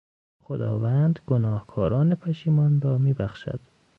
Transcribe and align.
خداوند 0.43 1.19
گناهکاران 1.27 2.15
پشیمان 2.15 2.81
را 2.81 2.97
میبخشد. 2.97 3.59